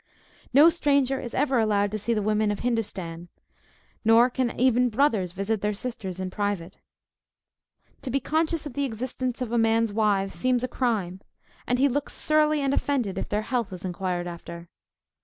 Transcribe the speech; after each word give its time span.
No 0.51 0.69
stranger 0.69 1.19
is 1.21 1.35
ever 1.35 1.59
allowed 1.59 1.91
to 1.91 1.99
see 1.99 2.15
the 2.15 2.23
women 2.23 2.49
of 2.49 2.61
Hindostan, 2.61 3.27
nor 4.03 4.31
can 4.31 4.49
even 4.59 4.89
brothers 4.89 5.31
visit 5.31 5.61
their 5.61 5.75
sisters 5.75 6.19
in 6.19 6.31
private. 6.31 6.79
To 8.01 8.09
be 8.09 8.19
conscious 8.19 8.65
of 8.65 8.73
the 8.73 8.85
existence 8.85 9.43
of 9.43 9.51
a 9.51 9.59
man's 9.59 9.93
wives 9.93 10.33
seems 10.33 10.63
a 10.63 10.67
crime; 10.67 11.21
and 11.67 11.77
he 11.77 11.87
looks 11.87 12.13
surly 12.15 12.61
and 12.61 12.73
offended 12.73 13.19
if 13.19 13.29
their 13.29 13.43
health 13.43 13.71
is 13.71 13.85
inquired 13.85 14.25
after. 14.25 14.69